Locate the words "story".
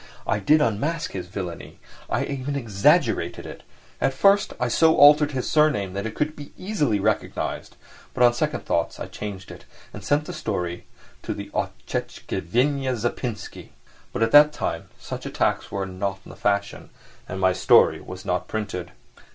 10.33-10.87, 17.53-18.01